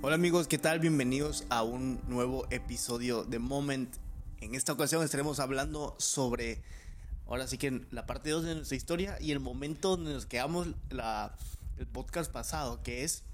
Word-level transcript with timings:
Hola 0.00 0.14
amigos, 0.14 0.46
¿qué 0.46 0.58
tal? 0.58 0.78
Bienvenidos 0.78 1.44
a 1.48 1.64
un 1.64 2.00
nuevo 2.06 2.46
episodio 2.50 3.24
de 3.24 3.40
Moment. 3.40 3.96
En 4.40 4.54
esta 4.54 4.72
ocasión 4.72 5.02
estaremos 5.02 5.40
hablando 5.40 5.96
sobre, 5.98 6.62
ahora 7.26 7.48
sí 7.48 7.58
que 7.58 7.84
la 7.90 8.06
parte 8.06 8.30
2 8.30 8.44
de 8.44 8.54
nuestra 8.54 8.76
historia 8.76 9.18
y 9.20 9.32
el 9.32 9.40
momento 9.40 9.96
donde 9.96 10.12
nos 10.12 10.24
quedamos 10.24 10.68
la, 10.90 11.34
el 11.78 11.88
podcast 11.88 12.30
pasado, 12.30 12.80
que 12.84 13.02
es 13.02 13.24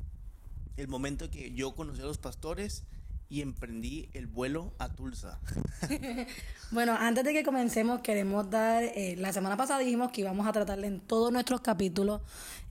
el 0.79 0.89
momento 0.89 1.31
que 1.31 1.53
yo 1.53 1.75
conocí 1.75 2.01
a 2.01 2.07
los 2.07 2.17
pastores 2.17 2.85
y 3.29 3.43
emprendí 3.43 4.09
el 4.13 4.27
vuelo 4.27 4.73
a 4.79 4.89
Tulsa. 4.89 5.41
bueno, 6.71 6.95
antes 6.99 7.25
de 7.25 7.33
que 7.33 7.43
comencemos, 7.43 8.01
queremos 8.01 8.49
dar, 8.49 8.85
eh, 8.85 9.17
la 9.19 9.33
semana 9.33 9.57
pasada 9.57 9.81
dijimos 9.81 10.13
que 10.13 10.21
íbamos 10.21 10.47
a 10.47 10.53
tratarle 10.53 10.87
en 10.87 11.01
todos 11.01 11.33
nuestros 11.33 11.61
capítulos, 11.61 12.23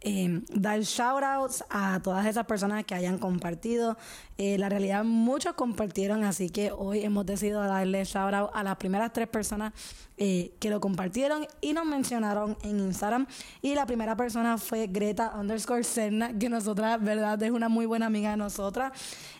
eh, 0.04 0.42
dar 0.54 0.82
shoutouts 0.82 1.64
a 1.70 2.00
todas 2.04 2.25
esas 2.25 2.46
personas 2.46 2.84
que 2.86 2.94
hayan 2.94 3.18
compartido. 3.18 3.98
Eh, 4.38 4.57
la 4.57 4.68
realidad, 4.68 5.04
muchos 5.04 5.54
compartieron, 5.54 6.24
así 6.24 6.50
que 6.50 6.71
hoy 6.71 7.04
hemos 7.04 7.25
decidido 7.25 7.61
darle 7.61 8.04
shoutout 8.04 8.50
a 8.54 8.64
las 8.64 8.78
primeras 8.78 9.14
tres 9.14 9.28
personas 9.28 9.74
eh, 10.18 10.54
que 10.60 10.70
lo 10.70 10.80
compartieron 10.80 11.47
y 11.60 11.74
nos 11.74 11.86
mencionaron 11.86 12.58
en 12.64 12.80
Instagram. 12.80 13.28
Y 13.61 13.75
la 13.75 13.86
primera 13.86 14.16
persona 14.16 14.58
fue 14.58 14.88
Greta 14.88 15.34
underscore 15.36 15.84
Serna, 15.84 16.38
que 16.38 16.50
nosotras, 16.50 17.02
verdad, 17.02 17.42
es 17.42 17.52
una 17.52 17.70
muy 17.70 17.86
buena 17.86 18.08
amiga 18.08 18.32
de 18.32 18.38
nosotras. 18.38 18.92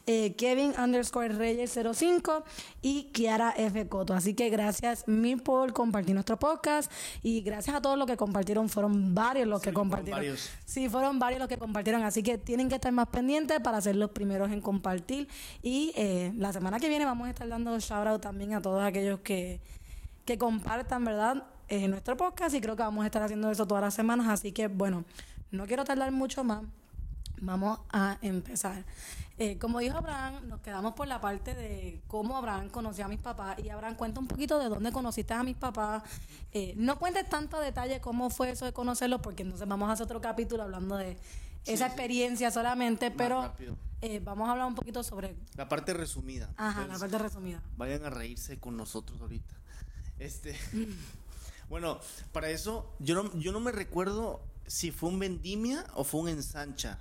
Eh, 0.06 0.34
Kevin 0.36 0.74
underscore 0.78 1.30
Reyes 1.30 1.80
05 1.94 2.44
y 2.82 3.06
Kiara 3.14 3.54
F. 3.58 3.88
Coto. 3.88 4.14
Así 4.14 4.34
que 4.34 4.50
gracias 4.50 5.08
mil 5.08 5.42
por 5.42 5.74
compartir 5.74 6.14
nuestro 6.14 6.38
podcast 6.38 6.92
y 7.22 7.42
gracias 7.42 7.76
a 7.76 7.82
todos 7.82 7.98
los 7.98 8.08
que 8.08 8.18
compartieron. 8.18 8.68
Fueron 8.68 9.14
varios 9.16 9.48
los 9.48 9.62
que 9.62 9.74
compartieron. 9.74 10.36
Sí, 10.66 10.90
fueron 10.90 11.20
varios 11.20 11.40
los 11.40 11.48
que 11.48 11.58
compartieron. 11.58 12.04
Así 12.04 12.24
que 12.24 12.38
tienen 12.38 12.70
que 12.70 12.76
estar 12.76 12.92
más 12.92 13.08
pendientes 13.08 13.60
para 13.60 13.82
ser 13.82 13.96
los 13.96 14.12
primeros 14.12 14.52
en 14.52 14.62
compartir. 14.62 15.28
Y 15.62 15.94
eh, 15.96 16.34
la 16.38 16.54
semana 16.54 16.80
que 16.80 16.90
viene 16.90 17.06
vamos 17.06 17.28
a 17.28 17.30
estar 17.32 17.48
dando 17.48 17.80
shout 17.80 18.08
out 18.08 18.22
también 18.22 18.54
a 18.54 18.62
todos 18.62 18.84
aquellos 18.84 19.20
que 19.20 19.60
que 20.26 20.38
compartan, 20.38 21.04
¿verdad? 21.04 21.44
En 21.68 21.92
nuestro 21.92 22.16
podcast 22.18 22.56
y 22.56 22.62
creo 22.62 22.76
que 22.76 22.84
vamos 22.84 23.04
a 23.04 23.08
estar 23.08 23.22
haciendo 23.22 23.50
eso 23.52 23.66
todas 23.66 23.84
las 23.84 23.94
semanas. 23.94 24.28
Así 24.28 24.52
que, 24.52 24.68
bueno, 24.68 25.06
no 25.52 25.66
quiero 25.66 25.84
tardar 25.84 26.12
mucho 26.12 26.44
más. 26.44 26.64
Vamos 27.44 27.80
a 27.92 28.18
empezar. 28.22 28.86
Eh, 29.38 29.58
como 29.58 29.80
dijo 29.80 29.98
Abraham, 29.98 30.48
nos 30.48 30.62
quedamos 30.62 30.94
por 30.94 31.08
la 31.08 31.20
parte 31.20 31.54
de 31.54 32.02
cómo 32.08 32.38
Abraham 32.38 32.70
conoció 32.70 33.04
a 33.04 33.08
mis 33.10 33.20
papás. 33.20 33.60
Y 33.60 33.70
Abraham 33.70 33.96
cuenta 33.96 34.20
un 34.22 34.28
poquito 34.28 34.60
de 34.60 34.70
dónde 34.70 34.92
conociste 34.94 35.34
a 35.34 35.44
mis 35.44 35.58
papás. 35.58 36.04
Eh, 36.54 36.74
no 36.78 36.98
cuentes 37.00 37.28
tanto 37.28 37.60
detalle 37.60 38.00
cómo 38.00 38.30
fue 38.30 38.52
eso 38.52 38.64
de 38.64 38.72
conocerlos, 38.72 39.22
porque 39.22 39.44
entonces 39.44 39.68
vamos 39.68 39.90
a 39.90 39.94
hacer 39.94 40.06
otro 40.06 40.22
capítulo 40.22 40.64
hablando 40.64 40.96
de 40.96 41.18
esa 41.66 41.88
experiencia 41.88 42.50
solamente. 42.50 43.12
pero 43.12 43.52
eh, 44.02 44.22
vamos 44.24 44.48
a 44.48 44.52
hablar 44.52 44.68
un 44.68 44.76
poquito 44.76 45.04
sobre. 45.04 45.36
La 45.56 45.68
parte 45.68 45.94
resumida. 45.94 46.50
Ajá, 46.56 46.88
la 46.88 46.98
parte 46.98 47.18
resumida. 47.18 47.62
Vayan 47.76 48.06
a 48.06 48.10
reírse 48.10 48.60
con 48.60 48.78
nosotros 48.78 49.20
ahorita. 49.22 49.54
Este. 50.20 50.56
bueno, 51.70 52.00
para 52.32 52.50
eso, 52.50 52.96
yo 53.00 53.16
no, 53.16 53.38
yo 53.38 53.52
no 53.52 53.60
me 53.60 53.74
recuerdo 53.74 54.42
si 54.68 54.92
fue 54.92 55.10
un 55.10 55.20
vendimia 55.20 55.86
o 55.96 56.06
fue 56.06 56.22
un 56.22 56.30
ensancha. 56.30 57.00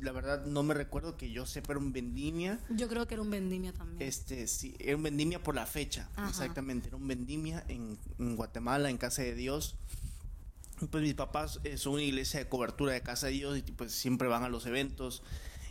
La 0.00 0.12
verdad, 0.12 0.44
no 0.44 0.62
me 0.62 0.74
recuerdo 0.74 1.16
que 1.16 1.30
yo 1.30 1.46
sepa 1.46 1.72
era 1.72 1.80
un 1.80 1.92
vendimia. 1.92 2.58
Yo 2.70 2.88
creo 2.88 3.06
que 3.06 3.14
era 3.14 3.22
un 3.22 3.30
vendimia 3.30 3.72
también. 3.72 4.06
Este, 4.06 4.46
sí, 4.46 4.76
era 4.78 4.96
un 4.96 5.02
vendimia 5.02 5.42
por 5.42 5.54
la 5.54 5.66
fecha. 5.66 6.08
Exactamente, 6.28 6.88
era 6.88 6.96
un 6.96 7.06
vendimia 7.06 7.64
en, 7.68 7.98
Guatemala, 8.36 8.90
en 8.90 8.98
Casa 8.98 9.22
de 9.22 9.34
Dios. 9.34 9.76
Pues 10.90 11.02
mis 11.02 11.14
papás 11.14 11.60
eh, 11.64 11.78
son 11.78 11.94
una 11.94 12.02
iglesia 12.02 12.40
de 12.40 12.48
cobertura 12.48 12.92
de 12.92 13.00
Casa 13.00 13.28
de 13.28 13.32
Dios 13.32 13.58
y 13.58 13.62
pues 13.62 13.92
siempre 13.92 14.28
van 14.28 14.42
a 14.42 14.48
los 14.48 14.66
eventos. 14.66 15.22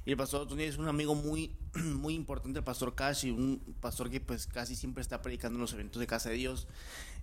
Y 0.06 0.12
el 0.12 0.18
pastor 0.18 0.48
Tony 0.48 0.64
es 0.64 0.78
un 0.78 0.88
amigo 0.88 1.16
muy, 1.16 1.56
muy 1.74 2.14
importante, 2.14 2.60
el 2.60 2.66
pastor 2.66 2.96
Cash, 2.96 3.26
y 3.26 3.32
un 3.32 3.60
pastor 3.82 4.10
que 4.10 4.22
pues 4.22 4.48
casi 4.48 4.76
siempre 4.76 5.02
está 5.02 5.22
predicando 5.22 5.58
en 5.58 5.62
los 5.62 5.74
eventos 5.74 6.00
de 6.00 6.08
Casa 6.08 6.30
de 6.30 6.36
Dios. 6.36 6.68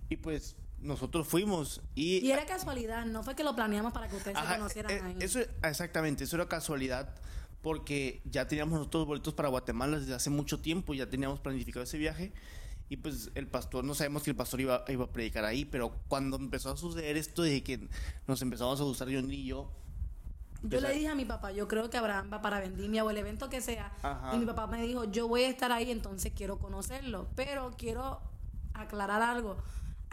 Y 0.09 0.17
pues 0.17 0.55
nosotros 0.83 1.27
fuimos 1.27 1.81
y... 1.95 2.19
Y 2.19 2.31
era 2.31 2.45
casualidad, 2.45 3.05
no 3.05 3.23
fue 3.23 3.35
que 3.35 3.43
lo 3.43 3.55
planeamos 3.55 3.93
para 3.93 4.07
que 4.07 4.15
ustedes 4.15 4.37
se 4.37 4.55
conocieran 4.55 4.91
eh, 4.91 5.01
ahí. 5.03 5.15
Eso, 5.19 5.39
exactamente, 5.63 6.23
eso 6.23 6.35
era 6.35 6.47
casualidad 6.47 7.15
porque 7.61 8.21
ya 8.25 8.47
teníamos 8.47 8.77
nosotros 8.77 9.07
boletos 9.07 9.33
para 9.33 9.49
Guatemala 9.49 9.97
desde 9.99 10.13
hace 10.13 10.29
mucho 10.29 10.59
tiempo, 10.59 10.93
ya 10.93 11.09
teníamos 11.09 11.39
planificado 11.39 11.83
ese 11.83 11.97
viaje. 11.97 12.33
Y 12.89 12.97
pues 12.97 13.31
el 13.35 13.47
pastor, 13.47 13.85
no 13.85 13.95
sabemos 13.95 14.23
que 14.23 14.31
el 14.31 14.35
pastor 14.35 14.61
iba, 14.61 14.83
iba 14.89 15.05
a 15.05 15.11
predicar 15.11 15.45
ahí, 15.45 15.65
pero 15.65 15.95
cuando 16.09 16.37
empezó 16.37 16.71
a 16.71 16.77
suceder 16.77 17.15
esto 17.15 17.41
de 17.41 17.63
que 17.63 17.87
nos 18.27 18.41
empezamos 18.41 18.79
a 18.81 18.83
gustar 18.83 19.07
yo 19.07 19.19
y 19.19 19.45
yo, 19.45 19.71
yo 20.63 20.79
le 20.79 20.93
dije 20.93 21.09
a 21.09 21.15
mi 21.15 21.25
papá, 21.25 21.51
yo 21.51 21.67
creo 21.67 21.89
que 21.89 21.97
Abraham 21.97 22.29
va 22.31 22.41
para 22.41 22.59
Vendimia 22.59 23.03
o 23.03 23.09
el 23.09 23.17
evento 23.17 23.49
que 23.49 23.59
sea. 23.59 23.91
Y 24.33 24.37
mi 24.37 24.45
papá 24.45 24.65
me 24.67 24.81
dijo, 24.81 25.03
yo 25.05 25.27
voy 25.27 25.43
a 25.43 25.49
estar 25.49 25.71
ahí, 25.71 25.91
entonces 25.91 26.31
quiero 26.33 26.57
conocerlo. 26.57 27.27
Pero 27.35 27.71
quiero 27.77 28.21
aclarar 28.73 29.21
algo. 29.21 29.57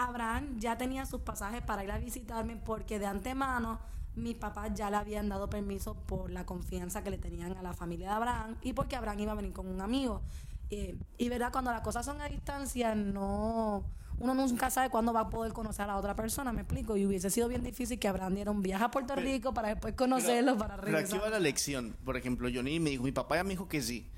Abraham 0.01 0.59
ya 0.59 0.79
tenía 0.79 1.07
sus 1.07 1.21
pasajes 1.21 1.63
para 1.63 1.85
ir 1.85 1.91
a 1.91 1.99
visitarme 1.99 2.57
porque 2.57 2.99
de 2.99 3.07
antemano 3.07 3.79
mis 4.17 4.35
papás 4.35 4.73
ya 4.75 4.91
le 4.91 4.97
habían 4.97 5.29
dado 5.29 5.49
permiso 5.49 5.95
por 5.95 6.31
la 6.31 6.45
confianza 6.45 7.03
que 7.03 7.11
le 7.11 7.19
tenían 7.19 7.57
a 7.57 7.63
la 7.63 7.73
familia 7.73 8.09
de 8.09 8.15
Abraham 8.15 8.57
y 8.63 8.73
porque 8.73 8.97
Abraham 8.97 9.21
iba 9.21 9.33
a 9.33 9.37
venir 9.37 9.53
con 9.53 9.69
un 9.69 9.81
amigo. 9.81 10.23
Eh, 10.71 10.97
y 11.19 11.29
verdad, 11.29 11.53
cuando 11.53 11.71
las 11.71 11.81
cosas 11.81 12.07
son 12.07 12.21
a 12.21 12.29
distancia, 12.29 12.95
no 12.95 13.85
uno 14.19 14.35
nunca 14.35 14.71
sabe 14.71 14.91
cuándo 14.91 15.13
va 15.13 15.21
a 15.21 15.31
poder 15.31 15.53
conocer 15.53 15.85
a 15.85 15.89
la 15.89 15.97
otra 15.97 16.15
persona, 16.15 16.53
me 16.53 16.61
explico. 16.63 16.97
Y 16.97 17.07
hubiese 17.07 17.31
sido 17.31 17.49
bien 17.49 17.63
difícil 17.63 17.99
que 17.99 18.07
Abraham 18.07 18.35
diera 18.35 18.51
un 18.51 18.63
viaje 18.63 18.85
a 18.85 18.91
Puerto 18.91 19.17
Rico 19.17 19.55
para 19.55 19.69
después 19.69 19.95
conocerlo, 19.95 20.59
para 20.59 20.77
regresar. 20.77 21.09
Pero 21.09 21.17
aquí 21.17 21.25
va 21.25 21.31
la 21.31 21.41
lección. 21.41 21.97
Por 22.05 22.17
ejemplo, 22.17 22.49
Johnny 22.53 22.79
me 22.81 22.91
dijo, 22.91 23.03
mi 23.03 23.13
papá 23.13 23.37
ya 23.37 23.45
me 23.45 23.51
dijo 23.51 23.69
que 23.69 23.81
sí. 23.81 24.09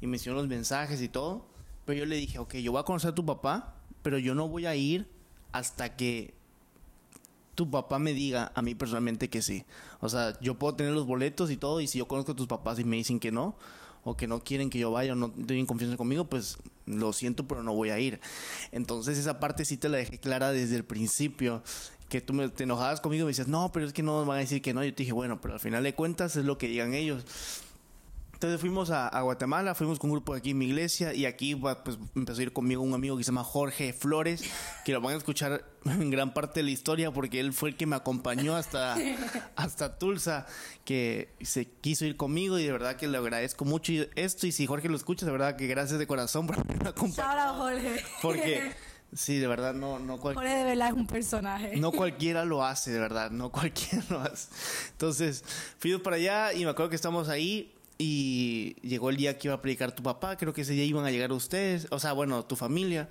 Y 0.00 0.06
me 0.06 0.16
hicieron 0.16 0.38
los 0.38 0.48
mensajes 0.48 1.02
y 1.02 1.08
todo. 1.08 1.46
Pero 1.84 1.98
yo 2.00 2.06
le 2.06 2.16
dije, 2.16 2.38
ok, 2.38 2.54
yo 2.56 2.72
voy 2.72 2.80
a 2.80 2.84
conocer 2.84 3.10
a 3.10 3.14
tu 3.14 3.26
papá, 3.26 3.74
pero 4.02 4.18
yo 4.18 4.34
no 4.34 4.48
voy 4.48 4.66
a 4.66 4.74
ir 4.74 5.10
hasta 5.52 5.96
que 5.96 6.34
tu 7.54 7.70
papá 7.70 7.98
me 7.98 8.14
diga 8.14 8.52
a 8.54 8.62
mí 8.62 8.74
personalmente 8.74 9.28
que 9.28 9.42
sí. 9.42 9.64
O 10.00 10.08
sea, 10.08 10.38
yo 10.40 10.58
puedo 10.58 10.74
tener 10.74 10.92
los 10.92 11.06
boletos 11.06 11.50
y 11.50 11.56
todo, 11.56 11.80
y 11.80 11.86
si 11.86 11.98
yo 11.98 12.08
conozco 12.08 12.32
a 12.32 12.36
tus 12.36 12.46
papás 12.46 12.78
y 12.78 12.84
me 12.84 12.96
dicen 12.96 13.20
que 13.20 13.30
no, 13.30 13.56
o 14.04 14.16
que 14.16 14.26
no 14.26 14.42
quieren 14.42 14.70
que 14.70 14.78
yo 14.78 14.90
vaya 14.90 15.12
o 15.12 15.16
no 15.16 15.30
tienen 15.30 15.66
confianza 15.66 15.96
conmigo, 15.96 16.24
pues 16.24 16.58
lo 16.86 17.12
siento, 17.12 17.46
pero 17.46 17.62
no 17.62 17.74
voy 17.74 17.90
a 17.90 17.98
ir. 17.98 18.20
Entonces 18.72 19.18
esa 19.18 19.38
parte 19.38 19.64
sí 19.64 19.76
te 19.76 19.88
la 19.88 19.98
dejé 19.98 20.18
clara 20.18 20.50
desde 20.50 20.76
el 20.76 20.84
principio. 20.84 21.62
Que 22.08 22.20
tú 22.20 22.34
me, 22.34 22.48
te 22.50 22.64
enojabas 22.64 23.00
conmigo 23.00 23.22
y 23.22 23.24
me 23.26 23.30
decías, 23.30 23.48
no, 23.48 23.72
pero 23.72 23.86
es 23.86 23.92
que 23.92 24.02
no 24.02 24.26
van 24.26 24.36
a 24.36 24.40
decir 24.40 24.60
que 24.60 24.74
no. 24.74 24.84
Yo 24.84 24.92
te 24.92 25.02
dije, 25.04 25.12
bueno, 25.12 25.40
pero 25.40 25.54
al 25.54 25.60
final 25.60 25.82
de 25.82 25.94
cuentas 25.94 26.36
es 26.36 26.44
lo 26.44 26.58
que 26.58 26.68
digan 26.68 26.94
ellos. 26.94 27.24
Entonces 28.42 28.60
fuimos 28.60 28.90
a, 28.90 29.20
Guatemala, 29.20 29.72
fuimos 29.72 30.00
con 30.00 30.10
un 30.10 30.16
grupo 30.16 30.32
de 30.32 30.40
aquí 30.40 30.50
en 30.50 30.58
mi 30.58 30.66
iglesia 30.66 31.14
y 31.14 31.26
aquí 31.26 31.54
pues, 31.54 31.76
empezó 32.16 32.40
a 32.40 32.42
ir 32.42 32.52
conmigo 32.52 32.82
un 32.82 32.92
amigo 32.92 33.16
que 33.16 33.22
se 33.22 33.30
llama 33.30 33.44
Jorge 33.44 33.92
Flores, 33.92 34.42
que 34.84 34.90
lo 34.90 35.00
van 35.00 35.14
a 35.14 35.18
escuchar 35.18 35.64
en 35.84 36.10
gran 36.10 36.34
parte 36.34 36.58
de 36.58 36.64
la 36.64 36.72
historia 36.72 37.12
porque 37.12 37.38
él 37.38 37.52
fue 37.52 37.68
el 37.68 37.76
que 37.76 37.86
me 37.86 37.94
acompañó 37.94 38.56
hasta, 38.56 38.96
hasta 39.54 39.96
Tulsa, 39.96 40.46
que 40.84 41.36
se 41.40 41.66
quiso 41.66 42.04
ir 42.04 42.16
conmigo 42.16 42.58
y 42.58 42.64
de 42.64 42.72
verdad 42.72 42.96
que 42.96 43.06
le 43.06 43.16
agradezco 43.16 43.64
mucho 43.64 43.92
esto 44.16 44.48
y 44.48 44.50
si 44.50 44.66
Jorge 44.66 44.88
lo 44.88 44.96
escucha, 44.96 45.24
de 45.24 45.30
verdad 45.30 45.54
que 45.54 45.68
gracias 45.68 46.00
de 46.00 46.08
corazón 46.08 46.48
por 46.48 46.58
haberme 46.58 46.88
acompañado. 46.88 47.54
Jorge. 47.58 48.04
Porque... 48.22 48.72
Sí, 49.14 49.38
de 49.38 49.46
verdad, 49.46 49.74
no, 49.74 49.98
no 49.98 50.18
cualquiera. 50.18 50.48
Jorge 50.48 50.64
de 50.64 50.70
verdad 50.70 50.88
es 50.88 50.94
un 50.94 51.06
personaje. 51.06 51.76
No 51.76 51.92
cualquiera 51.92 52.46
lo 52.46 52.64
hace, 52.64 52.90
de 52.90 52.98
verdad, 52.98 53.30
no 53.30 53.52
cualquiera 53.52 54.02
lo 54.08 54.20
hace. 54.20 54.48
Entonces, 54.90 55.44
fuimos 55.78 56.00
para 56.00 56.16
allá 56.16 56.54
y 56.54 56.64
me 56.64 56.70
acuerdo 56.70 56.88
que 56.88 56.96
estamos 56.96 57.28
ahí 57.28 57.74
y 58.02 58.74
llegó 58.82 59.10
el 59.10 59.16
día 59.16 59.38
que 59.38 59.46
iba 59.46 59.54
a 59.54 59.62
predicar 59.62 59.92
tu 59.92 60.02
papá, 60.02 60.36
creo 60.36 60.52
que 60.52 60.62
ese 60.62 60.72
día 60.72 60.84
iban 60.84 61.04
a 61.04 61.12
llegar 61.12 61.30
ustedes, 61.30 61.86
o 61.92 62.00
sea, 62.00 62.12
bueno, 62.12 62.44
tu 62.44 62.56
familia. 62.56 63.08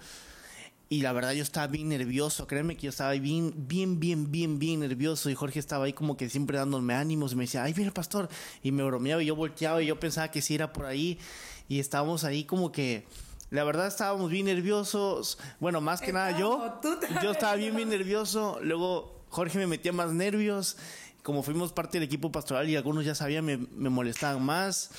Y 0.90 1.02
la 1.02 1.14
verdad 1.14 1.32
yo 1.32 1.44
estaba 1.44 1.68
bien 1.68 1.88
nervioso, 1.88 2.46
créeme 2.46 2.76
que 2.76 2.82
yo 2.82 2.90
estaba 2.90 3.12
bien, 3.12 3.54
bien, 3.56 4.02
bien, 4.02 4.30
bien, 4.30 4.60
bien 4.60 4.82
nervioso. 4.82 5.30
Y 5.30 5.36
Jorge 5.36 5.60
estaba 5.60 5.86
ahí 5.86 5.94
como 5.94 6.18
que 6.18 6.30
siempre 6.30 6.58
dándome 6.58 6.94
ánimos 6.94 7.32
y 7.32 7.36
me 7.38 7.44
decía, 7.46 7.64
ay, 7.64 7.74
el 7.78 7.94
pastor. 7.94 8.28
Y 8.62 8.74
me 8.74 8.84
bromeaba 8.84 9.24
y 9.24 9.28
yo 9.28 9.36
volteaba 9.38 9.82
y 9.82 9.86
yo 9.86 9.98
pensaba 9.98 10.30
que 10.30 10.42
sí 10.42 10.56
era 10.56 10.74
por 10.74 10.86
ahí. 10.86 11.18
Y 11.70 11.80
estábamos 11.80 12.26
ahí 12.26 12.44
como 12.44 12.74
que, 12.74 13.06
la 13.50 13.64
verdad 13.64 13.88
estábamos 13.88 14.30
bien 14.30 14.48
nerviosos. 14.48 15.38
Bueno, 15.62 15.80
más 15.80 16.02
que 16.02 16.12
nada 16.12 16.38
yo, 16.38 16.82
yo 17.24 17.32
estaba 17.32 17.56
bien, 17.56 17.74
bien 17.74 17.88
nervioso. 17.88 18.60
Luego 18.62 19.24
Jorge 19.30 19.58
me 19.58 19.68
metía 19.68 19.94
más 19.94 20.12
nervios 20.12 20.76
como 21.24 21.44
fuimos 21.44 21.74
parte 21.74 22.00
del 22.00 22.08
equipo 22.08 22.32
pastoral 22.32 22.70
y 22.70 22.76
algunos 22.76 23.06
ya 23.06 23.16
sabían, 23.16 23.46
me, 23.46 23.58
molestaban 23.90 24.44
más. 24.44 24.92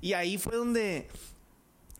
Y 0.00 0.14
ahí 0.14 0.38
fue 0.38 0.56
donde 0.56 1.08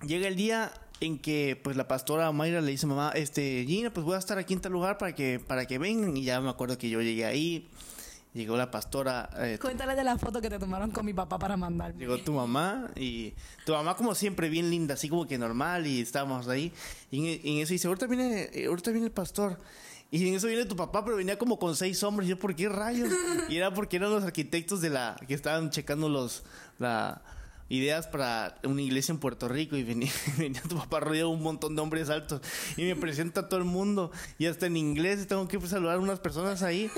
llega 0.06 0.28
el 0.28 0.36
día 0.36 0.72
en 1.00 1.18
que 1.18 1.58
pues 1.62 1.76
la 1.76 1.88
pastora 1.88 2.30
Mayra 2.32 2.60
le 2.60 2.70
dice 2.70 2.86
mamá, 2.86 3.12
este, 3.14 3.64
Gina, 3.66 3.92
pues 3.92 4.04
voy 4.04 4.16
a 4.16 4.18
estar 4.18 4.38
aquí 4.38 4.54
en 4.54 4.60
tal 4.60 4.72
lugar 4.72 4.98
para 4.98 5.14
que, 5.14 5.40
para 5.40 5.66
que 5.66 5.78
vengan. 5.78 6.16
Y 6.16 6.24
ya 6.24 6.40
me 6.40 6.50
acuerdo 6.50 6.78
que 6.78 6.88
yo 6.88 7.00
llegué 7.00 7.24
ahí. 7.24 7.68
Llegó 8.32 8.56
la 8.56 8.70
pastora. 8.70 9.28
Eh, 9.38 9.58
Cuéntale 9.60 9.96
de 9.96 10.04
la 10.04 10.16
foto 10.16 10.40
que 10.40 10.48
te 10.48 10.58
tomaron 10.58 10.92
con 10.92 11.04
mi 11.04 11.12
papá 11.12 11.36
para 11.36 11.56
mandarme. 11.56 11.98
Llegó 11.98 12.18
tu 12.18 12.32
mamá 12.32 12.88
y 12.94 13.34
tu 13.66 13.72
mamá 13.72 13.96
como 13.96 14.14
siempre 14.14 14.48
bien 14.48 14.70
linda, 14.70 14.94
así 14.94 15.08
como 15.08 15.26
que 15.26 15.36
normal 15.36 15.88
y 15.88 16.00
estábamos 16.00 16.46
ahí. 16.46 16.72
Y 17.10 17.40
en, 17.42 17.58
eso 17.58 17.72
dice, 17.72 17.88
ahorita 17.88 18.06
viene, 18.06 18.48
ahorita 18.68 18.92
viene 18.92 19.06
el 19.06 19.12
pastor. 19.12 19.58
Y 20.10 20.26
en 20.28 20.34
eso 20.34 20.48
viene 20.48 20.64
tu 20.64 20.76
papá, 20.76 21.04
pero 21.04 21.16
venía 21.16 21.38
como 21.38 21.58
con 21.58 21.76
seis 21.76 22.02
hombres. 22.02 22.26
Y 22.26 22.30
yo, 22.30 22.38
¿por 22.38 22.54
qué 22.56 22.68
rayos? 22.68 23.10
Y 23.48 23.56
era 23.56 23.72
porque 23.72 23.96
eran 23.96 24.10
los 24.10 24.24
arquitectos 24.24 24.80
de 24.80 24.90
la 24.90 25.16
que 25.26 25.34
estaban 25.34 25.70
checando 25.70 26.08
los 26.08 26.42
la 26.78 27.22
ideas 27.70 28.08
para 28.08 28.56
una 28.64 28.82
iglesia 28.82 29.12
en 29.12 29.18
Puerto 29.18 29.48
Rico. 29.48 29.76
Y 29.76 29.84
venía, 29.84 30.10
venía 30.36 30.60
tu 30.62 30.76
papá 30.76 31.00
rodeado 31.00 31.30
de 31.30 31.36
un 31.36 31.42
montón 31.42 31.74
de 31.76 31.80
hombres 31.80 32.10
altos. 32.10 32.42
Y 32.76 32.82
me 32.82 32.96
presenta 32.96 33.42
a 33.42 33.48
todo 33.48 33.58
el 33.58 33.64
mundo. 33.64 34.10
Y 34.38 34.46
hasta 34.46 34.66
en 34.66 34.76
inglés 34.76 35.26
tengo 35.26 35.48
que 35.48 35.58
saludar 35.66 35.96
a 35.96 36.00
unas 36.00 36.18
personas 36.18 36.62
ahí. 36.62 36.90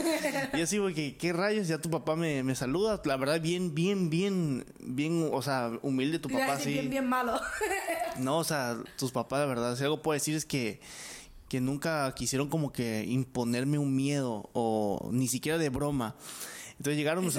Y 0.55 0.61
así 0.61 0.81
porque 0.81 1.17
qué 1.17 1.32
rayos 1.32 1.69
ya 1.69 1.79
tu 1.79 1.91
papá 1.91 2.17
me, 2.17 2.43
me 2.43 2.55
saluda. 2.56 3.00
La 3.05 3.17
verdad 3.17 3.41
bien 3.41 3.75
bien 3.75 4.11
bien 4.11 4.64
bien 4.81 5.29
o 5.32 5.43
sea 5.43 5.70
humilde 5.82 6.19
tu 6.19 6.29
papá 6.29 6.59
sí. 6.59 6.73
bien 6.73 6.91
bien 6.91 7.06
malo. 7.06 7.38
No 8.19 8.38
o 8.38 8.44
sea 8.44 8.79
tus 8.97 9.12
papás 9.12 9.41
la 9.41 9.47
verdad 9.47 9.76
si 9.76 9.85
algo 9.85 10.03
puedo 10.03 10.14
decir 10.14 10.35
es 10.35 10.44
que 10.44 10.81
que 11.52 11.60
nunca 11.60 12.14
quisieron 12.14 12.49
como 12.49 12.72
que 12.72 13.04
imponerme 13.06 13.76
un 13.76 13.94
miedo 13.94 14.49
o 14.54 15.10
ni 15.12 15.28
siquiera 15.28 15.58
de 15.58 15.69
broma 15.69 16.16
entonces 16.78 16.96
llegaron, 16.96 17.26
me 17.26 17.31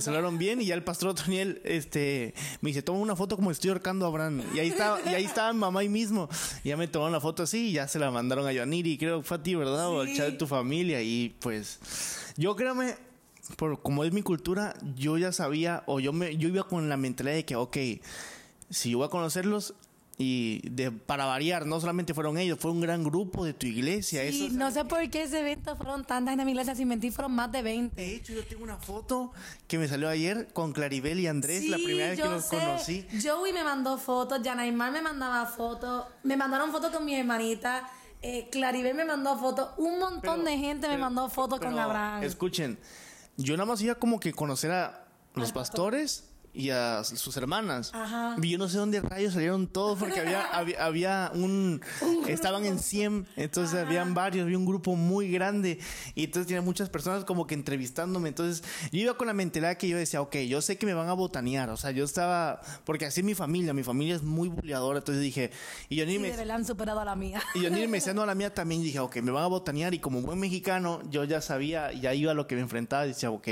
saludaron, 0.00 0.34
me, 0.34 0.38
bien 0.38 0.60
y 0.60 0.66
ya 0.66 0.74
el 0.74 0.82
pastor 0.82 1.10
Otoniel 1.10 1.62
este, 1.64 2.34
me 2.60 2.70
dice, 2.70 2.82
toma 2.82 2.98
una 2.98 3.14
foto 3.14 3.36
como 3.36 3.52
estoy 3.52 3.70
ahorcando 3.70 4.04
a 4.04 4.08
Abraham. 4.08 4.42
Y 4.54 4.58
ahí 4.58 4.68
estaba, 4.68 5.00
y 5.00 5.14
ahí 5.14 5.24
estaba 5.24 5.52
mamá 5.52 5.80
ahí 5.80 5.88
mismo. 5.88 6.28
Y 6.64 6.70
ya 6.70 6.76
me 6.76 6.88
tomaron 6.88 7.12
la 7.12 7.20
foto 7.20 7.44
así 7.44 7.68
y 7.68 7.72
ya 7.74 7.86
se 7.86 8.00
la 8.00 8.10
mandaron 8.10 8.44
a 8.44 8.52
Yaniri, 8.52 8.98
creo 8.98 9.22
que 9.22 9.26
fue 9.26 9.36
a 9.36 9.42
ti, 9.42 9.54
¿verdad? 9.54 9.88
O 9.88 10.00
al 10.00 10.12
chat 10.14 10.26
de 10.26 10.32
tu 10.32 10.48
familia. 10.48 11.00
Y 11.00 11.34
pues, 11.38 11.78
yo 12.36 12.56
créame, 12.56 12.96
por 13.56 13.80
como 13.80 14.04
es 14.04 14.12
mi 14.12 14.22
cultura, 14.22 14.74
yo 14.96 15.16
ya 15.16 15.32
sabía, 15.32 15.84
o 15.86 16.00
yo 16.00 16.12
me, 16.12 16.36
yo 16.36 16.48
iba 16.48 16.64
con 16.64 16.90
la 16.90 16.98
mentalidad 16.98 17.36
de 17.36 17.44
que, 17.46 17.56
ok, 17.56 17.76
si 18.68 18.90
yo 18.90 18.98
voy 18.98 19.06
a 19.06 19.10
conocerlos, 19.10 19.74
y 20.18 20.68
de, 20.68 20.90
para 20.90 21.24
variar, 21.24 21.66
no 21.66 21.80
solamente 21.80 22.14
fueron 22.14 22.38
ellos, 22.38 22.58
fue 22.58 22.70
un 22.70 22.80
gran 22.80 23.02
grupo 23.02 23.44
de 23.44 23.54
tu 23.54 23.66
iglesia. 23.66 24.22
Sí, 24.30 24.50
no 24.52 24.70
sé 24.70 24.84
por 24.84 25.08
qué 25.10 25.22
ese 25.22 25.40
evento 25.40 25.76
fueron 25.76 26.04
tantas 26.04 26.38
en 26.38 26.44
mi 26.44 26.52
iglesia, 26.52 26.74
sin 26.74 26.88
mentir, 26.88 27.12
fueron 27.12 27.32
más 27.32 27.50
de 27.50 27.62
20. 27.62 27.96
De 27.96 28.16
hecho, 28.16 28.32
yo 28.32 28.44
tengo 28.44 28.62
una 28.62 28.76
foto 28.76 29.32
que 29.66 29.78
me 29.78 29.88
salió 29.88 30.08
ayer 30.08 30.48
con 30.52 30.72
Claribel 30.72 31.18
y 31.20 31.26
Andrés, 31.26 31.64
la 31.68 31.76
primera 31.76 32.10
vez 32.10 32.20
que 32.20 32.28
los 32.28 32.44
conocí. 32.44 33.06
Joey 33.22 33.52
me 33.52 33.64
mandó 33.64 33.96
fotos, 33.98 34.40
Janaimar 34.44 34.92
me 34.92 35.02
mandaba 35.02 35.46
fotos, 35.46 36.06
me 36.22 36.36
mandaron 36.36 36.70
fotos 36.70 36.90
con 36.90 37.04
mi 37.04 37.14
hermanita. 37.14 37.88
Eh, 38.20 38.48
Claribel 38.52 38.94
me 38.94 39.04
mandó 39.04 39.36
fotos, 39.36 39.70
un 39.78 39.98
montón 39.98 40.44
de 40.44 40.56
gente 40.56 40.86
me 40.88 40.98
mandó 40.98 41.28
fotos 41.28 41.58
con 41.58 41.76
Abraham. 41.76 42.22
Escuchen, 42.22 42.78
yo 43.36 43.56
nada 43.56 43.66
más 43.66 43.80
iba 43.80 43.96
como 43.96 44.20
que 44.20 44.32
conocer 44.32 44.70
a 44.70 45.06
los 45.34 45.52
pastores 45.52 46.31
y 46.54 46.70
a 46.70 47.02
sus 47.04 47.36
hermanas. 47.36 47.90
Ajá. 47.94 48.36
Y 48.42 48.50
yo 48.50 48.58
no 48.58 48.68
sé 48.68 48.76
dónde 48.76 49.00
rayos 49.00 49.32
salieron 49.32 49.66
todos 49.66 49.98
porque 49.98 50.20
había, 50.20 50.42
había, 50.84 51.30
un... 51.34 51.80
estaban 52.26 52.66
en 52.66 52.78
100, 52.78 53.26
entonces 53.36 53.78
habían 53.78 54.12
varios, 54.14 54.44
había 54.44 54.58
un 54.58 54.66
grupo 54.66 54.94
muy 54.94 55.30
grande 55.30 55.78
y 56.14 56.24
entonces 56.24 56.46
tenía 56.46 56.62
muchas 56.62 56.90
personas 56.90 57.24
como 57.24 57.46
que 57.46 57.54
entrevistándome. 57.54 58.28
Entonces 58.28 58.62
yo 58.90 59.00
iba 59.00 59.14
con 59.14 59.28
la 59.28 59.34
mentalidad 59.34 59.76
que 59.76 59.88
yo 59.88 59.96
decía, 59.96 60.20
ok, 60.20 60.36
yo 60.48 60.60
sé 60.60 60.76
que 60.76 60.84
me 60.84 60.94
van 60.94 61.08
a 61.08 61.14
botanear, 61.14 61.70
o 61.70 61.76
sea, 61.76 61.90
yo 61.90 62.04
estaba... 62.04 62.60
Porque 62.84 63.06
así 63.06 63.22
mi 63.22 63.34
familia, 63.34 63.72
mi 63.72 63.82
familia 63.82 64.16
es 64.16 64.22
muy 64.22 64.48
buleadora, 64.48 64.98
entonces 64.98 65.22
dije... 65.22 65.50
Y 65.88 65.96
yo 65.96 66.06
ni 66.06 66.18
me... 66.18 66.32
han 66.32 66.64
superado 66.66 67.00
a 67.00 67.04
la 67.04 67.16
mía. 67.16 67.42
Y 67.54 67.62
yo 67.62 67.70
ni 67.70 67.86
me 67.86 67.98
decía, 67.98 68.12
no, 68.12 68.22
a 68.22 68.26
la 68.26 68.34
mía 68.34 68.52
también 68.52 68.82
dije, 68.82 68.98
ok, 68.98 69.16
me 69.16 69.30
van 69.30 69.44
a 69.44 69.46
botanear 69.46 69.94
y 69.94 69.98
como 69.98 70.20
buen 70.20 70.38
mexicano 70.38 71.00
yo 71.10 71.24
ya 71.24 71.40
sabía, 71.40 71.92
ya 71.92 72.12
iba 72.12 72.32
a 72.32 72.34
lo 72.34 72.46
que 72.46 72.56
me 72.56 72.60
enfrentaba 72.60 73.06
y 73.06 73.08
decía, 73.08 73.30
ok, 73.30 73.48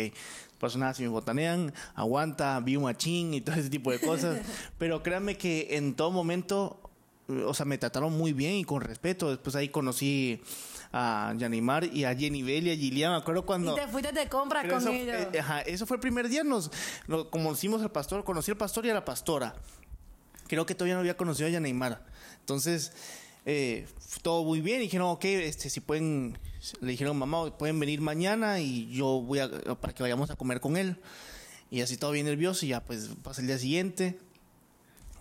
personas 0.61 0.97
si 0.97 1.03
me 1.03 1.09
botanean, 1.09 1.73
aguanta, 1.95 2.61
vi 2.61 2.77
un 2.77 2.85
machín 2.85 3.35
y 3.35 3.41
todo 3.41 3.57
ese 3.57 3.71
tipo 3.71 3.91
de 3.91 3.99
cosas. 3.99 4.39
Pero 4.79 5.03
créanme 5.03 5.37
que 5.37 5.69
en 5.73 5.95
todo 5.95 6.13
momento, 6.13 6.79
o 7.29 7.55
sea, 7.55 7.67
me 7.67 7.79
trataron 7.79 8.17
muy 8.17 8.33
bien 8.33 8.55
y 8.55 8.65
con 8.65 8.83
respeto. 8.83 9.31
Después 9.31 9.57
ahí 9.57 9.71
conocí 9.71 10.41
a 10.93 11.33
Yanimar 11.37 11.85
y 11.85 12.05
a 12.05 12.15
Jenny 12.15 12.43
Bell 12.43 12.67
y 12.69 12.71
a 12.71 12.77
Gillian. 12.77 13.13
Me 13.13 13.19
acuerdo 13.19 13.45
cuando. 13.45 13.73
Y 13.73 13.81
te 13.81 13.89
fuiste 13.89 14.13
de 14.13 14.29
compras 14.29 14.67
con 14.67 14.87
ellos. 14.95 15.17
Eh, 15.33 15.39
ajá, 15.41 15.63
eso 15.63 15.87
fue 15.87 15.97
el 15.97 16.01
primer 16.01 16.29
día. 16.29 16.45
Nos, 16.45 16.71
conocimos 17.31 17.83
al 17.83 17.91
pastor, 17.91 18.23
conocí 18.23 18.51
al 18.51 18.57
pastor 18.57 18.87
y 18.87 18.91
a 18.91 18.95
la 18.95 19.05
pastora. 19.05 19.55
Creo 20.47 20.67
que 20.67 20.75
todavía 20.75 20.95
no 20.95 21.01
había 21.01 21.17
conocido 21.17 21.49
a 21.49 21.51
Yanimar. 21.51 22.05
Entonces, 22.41 22.93
eh, 23.47 23.87
todo 24.23 24.45
muy 24.45 24.61
bien. 24.61 24.81
Y 24.81 24.85
dijeron, 24.85 25.09
ok, 25.09 25.25
este, 25.25 25.71
si 25.71 25.81
pueden 25.81 26.37
le 26.81 26.91
dijeron, 26.91 27.17
mamá, 27.17 27.57
pueden 27.57 27.79
venir 27.81 28.01
mañana 28.01 28.61
y 28.61 28.91
yo 28.91 29.21
voy 29.21 29.39
a, 29.39 29.49
para 29.81 29.95
que 29.95 30.03
vayamos 30.03 30.31
a 30.31 30.37
comer 30.37 30.61
con 30.61 30.77
él. 30.77 30.97
Y 31.71 31.81
así 31.83 31.97
todo 31.97 32.13
bien 32.13 32.27
nervioso 32.27 32.67
y 32.67 32.71
ya 32.71 32.85
pues 32.85 33.11
pasa 33.23 33.41
el 33.41 33.47
día 33.47 33.59
siguiente. 33.59 34.19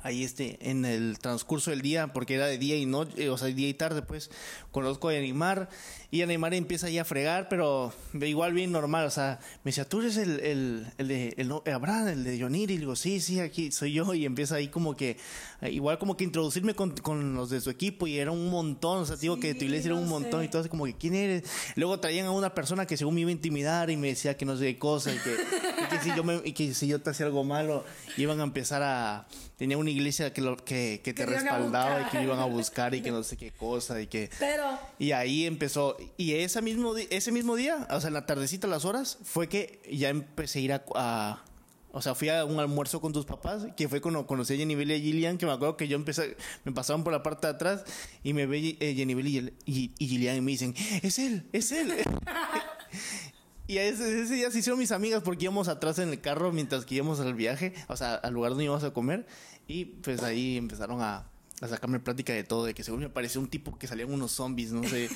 Ahí 0.01 0.23
este, 0.23 0.57
en 0.61 0.85
el 0.85 1.19
transcurso 1.19 1.71
del 1.71 1.81
día, 1.81 2.13
porque 2.13 2.35
era 2.35 2.47
de 2.47 2.57
día 2.57 2.77
y 2.77 2.85
noche, 2.85 3.29
o 3.29 3.37
sea, 3.37 3.47
día 3.49 3.67
y 3.67 3.73
tarde, 3.73 4.01
pues, 4.01 4.31
conozco 4.71 5.09
a 5.09 5.13
Animar 5.13 5.69
y 6.11 6.25
Neymar 6.25 6.55
empieza 6.55 6.87
ahí 6.87 6.97
a 6.97 7.05
fregar, 7.05 7.49
pero 7.49 7.93
igual 8.13 8.53
bien 8.53 8.71
normal. 8.71 9.05
O 9.05 9.11
sea, 9.11 9.39
me 9.63 9.69
decía, 9.69 9.85
tú 9.85 9.99
eres 9.99 10.17
el, 10.17 10.39
el, 10.39 10.87
el 10.97 11.07
de 11.07 11.35
el, 11.37 11.51
Abraham, 11.71 12.07
el 12.07 12.23
de 12.23 12.35
Yonir. 12.35 12.71
Y 12.71 12.77
digo, 12.77 12.95
sí, 12.95 13.19
sí, 13.19 13.39
aquí 13.39 13.71
soy 13.71 13.93
yo. 13.93 14.11
Y 14.15 14.25
empieza 14.25 14.55
ahí 14.55 14.69
como 14.69 14.95
que, 14.95 15.17
igual 15.61 15.99
como 15.99 16.17
que 16.17 16.23
introducirme 16.23 16.73
con, 16.73 16.97
con 16.97 17.35
los 17.35 17.51
de 17.51 17.61
su 17.61 17.69
equipo. 17.69 18.07
Y 18.07 18.17
era 18.17 18.31
un 18.31 18.49
montón. 18.49 19.03
O 19.03 19.05
sea, 19.05 19.17
digo 19.17 19.39
que 19.39 19.53
tu 19.53 19.65
iglesia 19.65 19.89
era 19.89 19.99
un 19.99 20.09
montón. 20.09 20.43
Y 20.43 20.47
todo 20.47 20.61
así 20.61 20.69
como 20.69 20.85
que, 20.85 20.95
¿quién 20.95 21.13
eres? 21.13 21.43
Luego 21.75 21.99
traían 21.99 22.25
a 22.25 22.31
una 22.31 22.55
persona 22.55 22.87
que 22.87 22.97
según 22.97 23.13
me 23.13 23.21
iba 23.21 23.29
a 23.29 23.33
intimidar 23.33 23.91
y 23.91 23.97
me 23.97 24.07
decía 24.07 24.35
que 24.35 24.45
no 24.45 24.57
sé 24.57 24.65
qué 24.65 24.79
cosa. 24.79 25.13
Y 25.13 25.17
que, 25.19 25.37
que, 25.89 25.99
si, 25.99 26.15
yo 26.15 26.23
me, 26.23 26.41
y 26.43 26.53
que 26.53 26.73
si 26.73 26.87
yo 26.87 27.01
te 27.01 27.09
hacía 27.09 27.25
algo 27.25 27.43
malo, 27.43 27.83
iban 28.17 28.39
a 28.39 28.43
empezar 28.43 28.81
a. 28.83 29.27
Tenía 29.57 29.77
una 29.77 29.89
iglesia 29.89 30.31
que, 30.31 30.41
lo, 30.41 30.55
que, 30.55 31.01
que 31.03 31.13
te 31.13 31.25
respaldaba 31.25 32.01
y 32.01 32.05
que 32.05 32.23
iban 32.23 32.39
a 32.39 32.45
buscar 32.45 32.95
y 32.95 33.01
que 33.01 33.11
no 33.11 33.23
sé 33.23 33.35
qué 33.35 33.51
cosa. 33.51 33.99
Y 34.01 34.07
que. 34.07 34.29
Pero. 34.39 34.79
Y 34.97 35.11
ahí 35.11 35.45
empezó 35.45 35.97
y 36.17 36.33
ese 36.33 36.61
mismo, 36.61 36.95
ese 36.95 37.31
mismo 37.31 37.55
día, 37.55 37.87
o 37.89 37.99
sea, 37.99 38.09
en 38.09 38.13
la 38.13 38.25
tardecita, 38.25 38.67
las 38.67 38.85
horas, 38.85 39.17
fue 39.23 39.49
que 39.49 39.81
ya 39.91 40.09
empecé 40.09 40.59
a 40.59 40.61
ir 40.61 40.73
a, 40.73 41.43
o 41.91 42.01
sea, 42.01 42.13
fui 42.13 42.29
a 42.29 42.45
un 42.45 42.59
almuerzo 42.59 43.01
con 43.01 43.13
tus 43.13 43.25
papás, 43.25 43.67
que 43.75 43.89
fue 43.89 44.01
cuando 44.01 44.27
conocí 44.27 44.53
a 44.53 44.57
Jenny 44.57 44.75
y 44.75 44.93
a 44.93 44.99
Gillian, 44.99 45.37
que 45.37 45.45
me 45.45 45.51
acuerdo 45.51 45.75
que 45.75 45.87
yo 45.87 45.95
empecé, 45.95 46.37
me 46.63 46.71
pasaban 46.71 47.03
por 47.03 47.13
la 47.13 47.23
parte 47.23 47.47
de 47.47 47.53
atrás 47.53 47.83
y 48.23 48.33
me 48.33 48.45
ve 48.45 48.77
eh, 48.79 48.93
Jenny 48.95 49.13
y, 49.13 49.37
y, 49.65 49.91
y, 49.97 50.07
Gillian 50.07 50.37
y 50.37 50.41
me 50.41 50.51
dicen, 50.51 50.75
es 51.01 51.17
él, 51.19 51.47
es 51.51 51.71
él. 51.71 51.93
y 53.69 53.77
ese, 53.77 54.25
día 54.25 54.49
se 54.49 54.57
hicieron 54.57 54.79
mis 54.79 54.91
amigas 54.91 55.21
porque 55.21 55.43
íbamos 55.43 55.67
atrás 55.67 55.99
en 55.99 56.09
el 56.09 56.19
carro 56.19 56.51
mientras 56.51 56.85
que 56.85 56.95
íbamos 56.95 57.19
al 57.19 57.35
viaje, 57.35 57.75
o 57.87 57.95
sea, 57.95 58.15
al 58.15 58.33
lugar 58.33 58.49
donde 58.49 58.63
íbamos 58.63 58.83
a 58.83 58.91
comer. 58.93 59.27
Y 59.67 59.85
pues 59.85 60.23
ahí 60.23 60.57
empezaron 60.57 61.03
a, 61.03 61.29
a 61.61 61.67
sacarme 61.67 61.99
plática 61.99 62.33
de 62.33 62.43
todo, 62.43 62.65
de 62.65 62.73
que 62.73 62.83
según 62.83 63.01
me 63.01 63.09
pareció 63.09 63.39
un 63.39 63.47
tipo 63.47 63.77
que 63.77 63.85
salían 63.85 64.11
unos 64.11 64.31
zombies, 64.31 64.71
no 64.71 64.83
sé. 64.85 65.07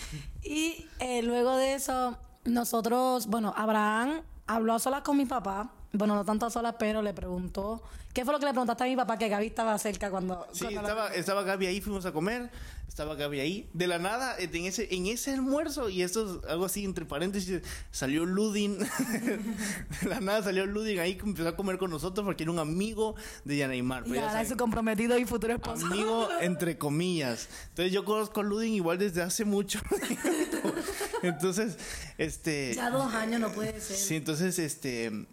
y 0.42 0.86
eh, 0.98 1.22
luego 1.22 1.56
de 1.56 1.72
eso, 1.72 2.18
nosotros, 2.44 3.28
bueno, 3.28 3.54
Abraham 3.56 4.20
habló 4.46 4.74
a 4.74 4.78
solas 4.78 5.00
con 5.00 5.16
mi 5.16 5.24
papá, 5.24 5.72
bueno, 5.92 6.14
no 6.14 6.24
tanto 6.24 6.46
a 6.46 6.50
solas, 6.50 6.76
pero 6.78 7.02
le 7.02 7.12
preguntó, 7.12 7.82
¿qué 8.14 8.24
fue 8.24 8.32
lo 8.32 8.40
que 8.40 8.46
le 8.46 8.52
preguntaste 8.52 8.84
a 8.84 8.86
mi 8.86 8.96
papá? 8.96 9.18
Que 9.18 9.28
Gaby 9.28 9.46
estaba 9.46 9.76
cerca 9.78 10.10
cuando... 10.10 10.46
Sí, 10.52 10.66
estaba, 10.66 11.08
estaba 11.08 11.42
Gaby 11.42 11.66
ahí, 11.66 11.80
fuimos 11.82 12.06
a 12.06 12.12
comer, 12.12 12.50
estaba 12.88 13.14
Gaby 13.14 13.40
ahí. 13.40 13.70
De 13.74 13.86
la 13.86 13.98
nada, 13.98 14.36
en 14.38 14.64
ese, 14.64 14.94
en 14.94 15.06
ese 15.06 15.32
almuerzo, 15.32 15.90
y 15.90 16.02
esto 16.02 16.40
es 16.40 16.50
algo 16.50 16.64
así 16.64 16.84
entre 16.84 17.04
paréntesis, 17.04 17.60
salió 17.90 18.24
Ludin. 18.24 18.78
de 20.02 20.08
la 20.08 20.20
nada 20.20 20.42
salió 20.42 20.64
Ludin 20.64 20.98
ahí 20.98 21.16
que 21.16 21.26
empezó 21.26 21.48
a 21.48 21.56
comer 21.56 21.76
con 21.76 21.90
nosotros 21.90 22.24
porque 22.24 22.44
era 22.44 22.52
un 22.52 22.58
amigo 22.58 23.14
de 23.44 23.58
Yanaymar. 23.58 24.08
Y 24.08 24.16
ahora 24.16 24.40
es 24.40 24.48
su 24.48 24.56
comprometido 24.56 25.18
y 25.18 25.26
futuro 25.26 25.52
esposo. 25.52 25.86
Amigo 25.86 26.28
entre 26.40 26.78
comillas. 26.78 27.48
Entonces 27.68 27.92
yo 27.92 28.04
conozco 28.06 28.40
a 28.40 28.44
Ludin 28.44 28.74
igual 28.74 28.96
desde 28.98 29.20
hace 29.20 29.44
mucho. 29.44 29.78
entonces, 31.22 31.76
este... 32.16 32.74
Ya 32.74 32.88
dos 32.88 33.12
años 33.12 33.40
no 33.40 33.52
puede 33.52 33.78
ser. 33.78 33.96
Sí, 33.96 34.16
entonces, 34.16 34.58
este 34.58 35.26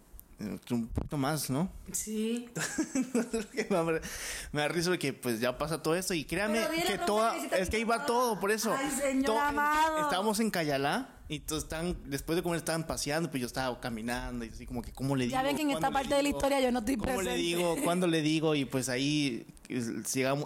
un 0.70 0.88
poquito 0.88 1.16
más, 1.16 1.50
¿no? 1.50 1.70
Sí. 1.92 2.48
me 4.52 4.62
da 4.62 4.68
risa 4.68 4.96
que 4.96 5.12
pues 5.12 5.40
ya 5.40 5.56
pasa 5.58 5.82
todo 5.82 5.94
esto 5.94 6.14
y 6.14 6.24
créame 6.24 6.66
que 6.86 6.98
toda 6.98 7.36
es 7.36 7.68
que 7.68 7.78
iba 7.78 8.06
todo 8.06 8.40
por 8.40 8.50
eso. 8.50 8.74
Ay, 8.76 8.90
señor 8.90 9.36
amado. 9.36 10.00
Estábamos 10.02 10.40
en 10.40 10.50
Cayalá 10.50 11.19
y 11.30 11.38
todos 11.38 11.62
están, 11.62 11.96
después 12.06 12.34
de 12.34 12.42
comer 12.42 12.58
estaban 12.58 12.88
paseando, 12.88 13.30
pues 13.30 13.40
yo 13.40 13.46
estaba 13.46 13.78
caminando 13.78 14.44
y 14.44 14.48
así 14.48 14.66
como 14.66 14.82
que, 14.82 14.92
¿cómo 14.92 15.14
le 15.14 15.26
digo? 15.26 15.36
Ya 15.36 15.44
ven 15.44 15.54
que 15.54 15.62
en 15.62 15.70
esta 15.70 15.90
parte 15.92 16.12
de 16.12 16.24
la 16.24 16.28
historia 16.28 16.60
yo 16.60 16.72
no 16.72 16.80
estoy 16.80 16.96
¿Cómo 16.96 17.22
le 17.22 17.36
digo? 17.36 17.76
¿Cuándo 17.84 18.08
le 18.08 18.20
digo? 18.20 18.54
Y 18.60 18.64
pues 18.64 18.88
ahí 18.88 19.46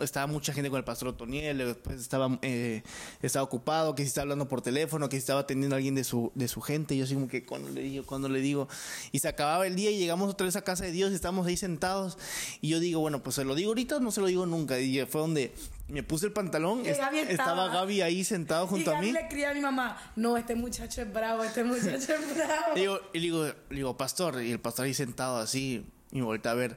estaba 0.03 0.27
mucha 0.27 0.53
gente 0.53 0.69
con 0.69 0.77
el 0.77 0.85
pastor 0.85 1.09
Otoniel, 1.09 1.57
después 1.57 1.99
estaba, 1.99 2.39
eh, 2.43 2.83
estaba 3.23 3.43
ocupado, 3.43 3.95
que 3.95 4.03
si 4.03 4.09
estaba 4.09 4.25
hablando 4.25 4.47
por 4.47 4.61
teléfono, 4.61 5.09
que 5.09 5.17
si 5.17 5.21
estaba 5.21 5.41
atendiendo 5.41 5.75
a 5.75 5.79
alguien 5.79 5.95
de 5.95 6.05
su, 6.05 6.31
de 6.35 6.49
su 6.49 6.61
gente. 6.61 6.95
Y 6.95 6.99
yo 6.99 7.05
así 7.05 7.15
como 7.15 7.29
que, 7.29 7.47
¿cuándo 7.47 7.71
le 7.71 7.81
digo? 7.81 8.05
¿Cuándo 8.05 8.29
le 8.29 8.41
digo? 8.41 8.69
Y 9.11 9.21
se 9.21 9.29
acababa 9.29 9.67
el 9.67 9.77
día 9.77 9.91
y 9.91 9.99
llegamos 9.99 10.31
otra 10.31 10.45
vez 10.45 10.57
a 10.57 10.63
casa 10.63 10.85
de 10.85 10.93
Dios 10.93 11.13
y 11.13 11.15
estábamos 11.15 11.47
ahí 11.47 11.57
sentados. 11.57 12.19
Y 12.61 12.69
yo 12.69 12.79
digo, 12.79 13.01
bueno, 13.01 13.23
pues 13.23 13.37
se 13.37 13.45
lo 13.45 13.55
digo 13.55 13.71
ahorita 13.71 14.01
no 14.01 14.11
se 14.11 14.21
lo 14.21 14.27
digo 14.27 14.45
nunca. 14.45 14.79
Y 14.79 15.05
fue 15.07 15.23
donde 15.23 15.55
me 15.89 16.03
puse 16.03 16.27
el 16.27 16.33
pantalón, 16.33 16.87
estaba. 16.87 17.69
Gaby 17.69 18.03
ahí 18.03 18.25
sentado 18.25 18.67
junto 18.67 18.95
a 18.95 19.01
mí. 19.01 19.09
Y 19.09 19.13
le 19.13 19.21
escribí 19.21 19.45
a 19.45 19.55
mi 19.55 19.61
mamá, 19.61 20.01
no, 20.17 20.37
este 20.37 20.55
muchacho 20.55 21.03
es 21.03 21.13
bravo, 21.13 21.45
este 21.45 21.65
muchacho 21.65 22.15
es 22.15 22.35
bravo. 22.35 22.77
y, 22.77 22.81
digo, 22.81 23.01
y 23.13 23.19
le 23.19 23.25
digo, 23.25 23.47
digo, 23.71 23.97
pastor, 23.97 24.43
y 24.43 24.51
el 24.51 24.61
pastor 24.61 24.87
ahí 24.87 24.95
sentado 24.95 25.39
así, 25.39 25.85
y 26.11 26.19
me 26.19 26.25
volteé 26.25 26.51
a 26.51 26.55
ver. 26.55 26.77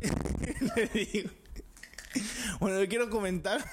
le 0.76 0.86
digo, 0.86 1.30
bueno, 2.60 2.80
yo 2.80 2.88
quiero 2.88 3.10
comentar 3.10 3.64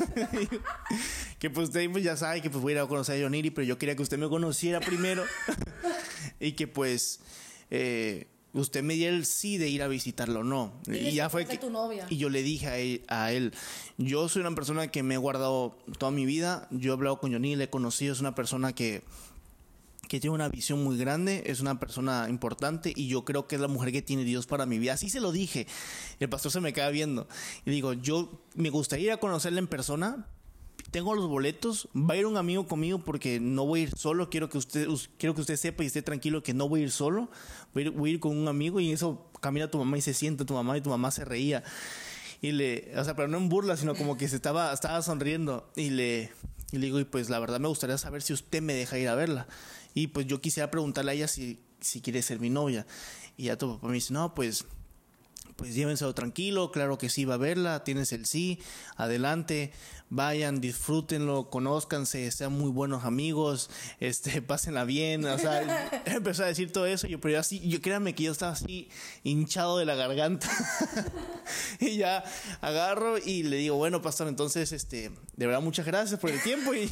que 1.40 1.50
pues 1.50 1.70
usted 1.70 1.90
pues, 1.92 2.04
ya 2.04 2.18
sabe 2.18 2.42
que 2.42 2.50
pues 2.50 2.62
voy 2.62 2.74
a 2.74 2.76
ir 2.76 2.82
a 2.82 2.88
conocer 2.88 3.16
a 3.16 3.20
Yoniri, 3.20 3.52
pero 3.52 3.66
yo 3.66 3.78
quería 3.78 3.96
que 3.96 4.04
usted 4.04 4.18
me 4.18 4.30
conociera 4.30 4.80
primero 4.80 5.24
y 6.40 6.54
que 6.54 6.68
pues... 6.68 7.20
Eh, 7.72 8.28
usted 8.56 8.84
me 8.84 8.96
diera 8.96 9.16
el 9.16 9.26
sí 9.26 9.58
de 9.58 9.70
ir 9.70 9.84
a 9.84 9.88
visitarlo 9.88 10.40
o 10.40 10.44
no. 10.44 10.74
Y 10.88 11.12
ya 11.12 11.30
fue 11.30 11.46
que 11.46 11.58
tu 11.58 11.70
novia. 11.70 12.08
y 12.10 12.18
yo 12.18 12.30
le 12.30 12.42
dije 12.42 12.68
a 12.68 12.78
él, 12.78 13.04
a 13.08 13.32
él, 13.32 13.54
yo 13.98 14.28
soy 14.30 14.42
una 14.42 14.56
persona 14.56 14.88
que 14.90 15.04
me 15.04 15.16
he 15.16 15.18
guardado 15.18 15.78
toda 16.00 16.12
mi 16.12 16.26
vida, 16.26 16.68
yo 16.72 16.92
he 16.92 16.94
hablado 16.94 17.20
con 17.20 17.32
Johnny, 17.32 17.56
le 17.56 17.66
he 17.66 17.70
conocido, 17.70 18.14
es 18.14 18.20
una 18.20 18.36
persona 18.36 18.74
que 18.74 19.04
que 20.08 20.20
tiene 20.20 20.36
una 20.36 20.50
visión 20.50 20.84
muy 20.84 20.98
grande, 20.98 21.44
es 21.48 21.62
una 21.62 21.80
persona 21.80 22.28
importante 22.30 22.94
y 22.96 23.08
yo 23.08 23.26
creo 23.26 23.48
que 23.48 23.56
es 23.56 23.62
la 23.62 23.68
mujer 23.68 23.92
que 23.92 24.02
tiene 24.02 24.24
Dios 24.24 24.46
para 24.46 24.66
mi 24.66 24.78
vida. 24.80 24.94
Así 24.94 25.10
se 25.10 25.20
lo 25.20 25.32
dije. 25.32 25.68
El 26.20 26.30
pastor 26.30 26.52
se 26.52 26.62
me 26.62 26.74
queda 26.74 26.90
viendo 26.90 27.28
y 27.66 27.72
digo, 27.72 27.94
yo 27.94 28.42
me 28.54 28.70
gustaría 28.70 29.06
ir 29.06 29.12
a 29.12 29.18
conocerla 29.18 29.60
en 29.60 29.68
persona. 29.68 30.28
Tengo 30.96 31.14
los 31.14 31.28
boletos, 31.28 31.90
va 31.94 32.14
a 32.14 32.18
ir 32.18 32.26
un 32.26 32.38
amigo 32.38 32.68
conmigo 32.68 33.00
porque 33.00 33.42
no 33.42 33.66
voy 33.66 33.82
a 33.82 33.84
ir 33.84 33.98
solo, 33.98 34.30
quiero 34.30 34.48
que 34.48 34.58
usted 34.58 34.88
us- 34.88 35.10
quiero 35.18 35.36
que 35.36 35.42
usted 35.42 35.58
sepa 35.58 35.84
y 35.84 35.88
esté 35.88 36.02
tranquilo 36.02 36.42
que 36.42 36.54
no 36.54 36.70
voy 36.70 36.80
a 36.80 36.84
ir 36.84 36.92
solo, 36.92 37.30
voy 37.74 37.84
a 37.84 38.14
ir, 38.14 38.20
con 38.22 38.38
un 38.38 38.48
amigo 38.48 38.80
y 38.80 38.94
eso 38.94 39.30
camina 39.42 39.70
tu 39.70 39.78
mamá 39.78 39.98
y 39.98 40.02
se 40.02 40.14
sienta 40.14 40.46
tu 40.46 40.54
mamá 40.54 40.78
y 40.78 40.82
tu 40.82 40.90
mamá 40.90 41.12
se 41.12 41.26
reía. 41.26 41.66
Y 42.42 42.54
le, 42.54 42.94
o 42.98 43.04
sea, 43.04 43.14
pero 43.14 43.28
no 43.28 43.38
en 43.40 43.50
burla, 43.50 43.76
sino 43.76 43.94
como 43.94 44.16
que 44.16 44.30
se 44.30 44.38
estaba, 44.38 44.72
estaba 44.72 45.02
sonriendo. 45.02 45.70
Y 45.76 45.90
le, 45.90 46.32
y 46.72 46.78
le 46.78 46.86
digo, 46.86 46.98
y 47.02 47.04
pues 47.04 47.30
la 47.30 47.40
verdad 47.40 47.60
me 47.60 47.68
gustaría 47.68 47.98
saber 47.98 48.22
si 48.22 48.32
usted 48.32 48.62
me 48.62 48.74
deja 48.74 48.98
ir 48.98 49.10
a 49.10 49.16
verla. 49.16 49.50
Y 49.94 50.08
pues 50.08 50.28
yo 50.28 50.40
quisiera 50.40 50.72
preguntarle 50.72 51.12
a 51.12 51.16
ella 51.16 51.28
si, 51.28 51.60
si 51.82 52.00
quiere 52.00 52.22
ser 52.22 52.40
mi 52.40 52.50
novia. 52.50 52.88
Y 53.36 53.48
ya 53.48 53.58
tu 53.58 53.70
papá 53.76 53.88
me 53.90 53.96
dice, 53.96 54.14
no, 54.14 54.34
pues, 54.34 54.64
pues 55.56 55.74
llévenselo 55.74 56.14
tranquilo, 56.14 56.72
claro 56.72 56.98
que 56.98 57.10
sí 57.10 57.26
va 57.26 57.36
a 57.36 57.38
verla, 57.38 57.84
tienes 57.84 58.12
el 58.12 58.26
sí, 58.26 58.60
adelante, 58.98 59.72
vayan, 60.10 60.62
disfrútenlo, 60.62 61.50
conózcanse, 61.50 62.30
sean 62.32 62.54
muy 62.54 62.70
buenos 62.70 63.06
amigos, 63.06 63.70
este, 64.00 64.42
pásenla 64.42 64.84
bien, 64.84 65.26
o 65.26 65.38
sea, 65.38 66.02
empezó 66.06 66.44
a 66.44 66.48
decir 66.48 66.72
todo 66.72 66.86
eso, 66.86 67.08
yo, 67.08 67.20
pero 67.20 67.34
yo 67.34 67.40
así, 67.40 67.68
yo 67.68 67.82
créanme 67.82 68.16
que 68.16 68.24
yo 68.24 68.32
estaba 68.32 68.52
así 68.52 68.90
hinchado 69.24 69.78
de 69.78 69.86
la 69.86 69.96
garganta. 69.96 70.50
y 71.80 71.98
ya 71.98 72.24
agarro 72.62 73.18
y 73.18 73.44
le 73.44 73.58
digo, 73.58 73.78
bueno, 73.78 74.02
pastor, 74.02 74.28
entonces, 74.28 74.72
este, 74.72 75.12
de 75.36 75.46
verdad, 75.46 75.62
muchas 75.62 75.86
gracias 75.86 76.20
por 76.20 76.32
el 76.32 76.42
tiempo 76.42 76.74
y 76.74 76.90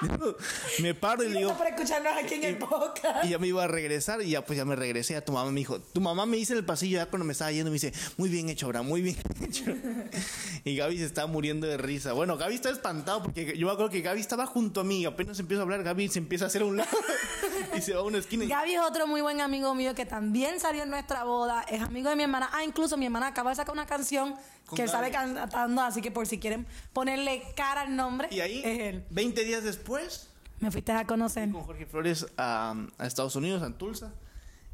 me 0.82 0.94
paro 0.94 1.22
y 1.24 1.28
le 1.28 1.38
digo, 1.38 1.56
por 1.56 1.66
escucharnos 1.66 2.12
aquí 2.16 2.34
en 2.34 2.44
el 2.44 2.58
podcast. 2.58 3.24
y 3.24 3.30
ya 3.30 3.38
me 3.38 3.46
iba 3.48 3.64
a 3.64 3.66
regresar 3.66 4.22
y 4.22 4.30
ya 4.30 4.44
pues 4.44 4.56
ya 4.56 4.64
me 4.64 4.76
regresé. 4.76 5.16
A 5.16 5.24
tu 5.24 5.32
mamá 5.32 5.50
me 5.50 5.60
dijo, 5.60 5.80
tu 5.80 6.00
mamá 6.00 6.26
me 6.26 6.36
dice 6.36 6.52
en 6.52 6.58
el 6.58 6.64
pasillo 6.64 6.98
ya 6.98 7.06
cuando 7.06 7.24
me 7.24 7.32
estaba 7.32 7.52
yendo, 7.52 7.70
me 7.70 7.74
dice, 7.74 7.92
muy 8.16 8.28
bien 8.28 8.48
hecho, 8.48 8.66
Abraham, 8.66 8.86
muy 8.86 9.02
bien 9.02 9.16
hecho. 9.42 9.64
y 10.64 10.76
Gaby 10.76 10.98
se 10.98 11.04
estaba 11.04 11.26
muriendo 11.26 11.66
de 11.66 11.76
risa. 11.76 12.12
Bueno, 12.12 12.36
Gaby 12.36 12.54
está 12.54 12.70
espantado 12.70 13.22
porque 13.22 13.56
yo 13.56 13.66
me 13.66 13.72
acuerdo 13.72 13.90
que 13.90 14.00
Gaby 14.00 14.20
estaba 14.20 14.46
junto 14.46 14.80
a 14.80 14.84
mí 14.84 15.00
y 15.02 15.04
apenas 15.06 15.38
empiezo 15.38 15.60
a 15.60 15.64
hablar, 15.64 15.82
Gaby 15.82 16.08
se 16.08 16.18
empieza 16.18 16.44
a 16.44 16.48
hacer 16.48 16.62
a 16.62 16.64
un 16.66 16.76
lado 16.76 16.90
y 17.78 17.82
se 17.82 17.94
va 17.94 18.00
a 18.00 18.02
una 18.02 18.18
esquina. 18.18 18.44
y- 18.44 18.48
Gaby 18.48 18.74
es 18.74 18.80
otro 18.80 19.06
muy 19.06 19.20
buen 19.20 19.40
amigo 19.40 19.74
mío 19.74 19.94
que 19.94 20.06
también 20.06 20.58
salió 20.60 20.82
en 20.82 20.90
nuestra 20.90 21.24
boda. 21.24 21.62
Es 21.68 21.80
amigo 21.82 22.10
de 22.10 22.16
mi 22.16 22.22
hermana. 22.24 22.48
Ah, 22.52 22.64
incluso 22.64 22.96
mi 22.96 23.06
hermana 23.06 23.28
acaba 23.28 23.50
de 23.50 23.56
sacar 23.56 23.72
una 23.74 23.86
canción 23.86 24.34
que 24.74 24.82
él 24.82 24.90
Gaby. 24.90 25.10
cantando. 25.10 25.82
Así 25.82 26.00
que 26.02 26.10
por 26.10 26.26
si 26.26 26.38
quieren 26.38 26.66
ponerle 26.92 27.42
cara 27.56 27.82
al 27.82 27.94
nombre, 27.96 28.28
Y 28.30 28.40
ahí, 28.40 28.60
es 28.64 28.80
él. 28.80 29.04
20 29.10 29.44
días 29.44 29.62
después, 29.64 30.28
Me 30.60 30.70
fuiste 30.70 30.92
a 30.92 31.06
conocer. 31.06 31.50
con 31.50 31.62
Jorge 31.62 31.86
Flores 31.86 32.26
a, 32.36 32.74
a 32.98 33.06
Estados 33.06 33.36
Unidos, 33.36 33.62
a 33.62 33.70
Tulsa. 33.76 34.12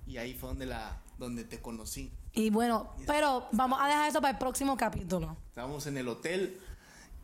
Y 0.07 0.17
ahí 0.19 0.35
fue 0.35 0.49
donde, 0.49 0.67
la, 0.67 1.01
donde 1.19 1.45
te 1.45 1.61
conocí. 1.61 2.13
Y 2.35 2.51
bueno, 2.51 2.91
pero 3.07 3.47
vamos 3.53 3.79
a 3.81 3.87
dejar 3.89 4.09
eso 4.09 4.21
para 4.21 4.33
el 4.33 4.39
próximo 4.39 4.77
capítulo. 4.77 5.37
Estábamos 5.51 5.87
en 5.87 5.99
el 5.99 6.09
hotel, 6.09 6.59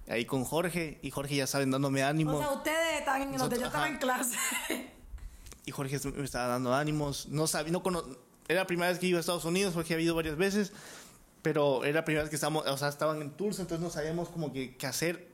ahí 0.08 0.25
con 0.26 0.44
Jorge. 0.44 0.99
Y 1.02 1.11
Jorge 1.11 1.37
ya 1.37 1.47
saben, 1.47 1.70
dándome 1.70 2.02
ánimo. 2.02 2.37
O 2.37 2.38
sea, 2.38 2.52
ustedes 2.52 2.99
están 3.00 3.23
en 3.23 3.35
el 3.35 3.40
hotel, 3.40 3.61
yo 3.61 3.66
estaba 3.66 3.88
en 3.88 3.97
clase. 3.99 4.37
y 5.69 5.71
Jorge 5.71 5.99
me 6.17 6.25
estaba 6.25 6.47
dando 6.47 6.75
ánimos. 6.75 7.29
No 7.29 7.47
sabía, 7.47 7.73
no 7.73 7.83
era 8.49 8.61
la 8.61 8.67
primera 8.67 8.89
vez 8.89 8.99
que 8.99 9.07
iba 9.07 9.19
a 9.19 9.21
Estados 9.21 9.45
Unidos, 9.45 9.75
Jorge 9.75 9.95
había 9.95 10.07
ido 10.07 10.15
varias 10.15 10.37
veces, 10.37 10.73
pero 11.43 11.85
era 11.85 12.01
la 12.01 12.05
primera 12.05 12.23
vez 12.23 12.31
que 12.31 12.37
estábamos, 12.37 12.67
o 12.67 12.77
sea, 12.79 12.89
estaban 12.89 13.21
en 13.21 13.31
tours, 13.31 13.59
entonces 13.59 13.85
no 13.85 13.91
sabíamos 13.91 14.31
como 14.31 14.53
que 14.53 14.77
qué 14.77 14.87
hacer, 14.87 15.29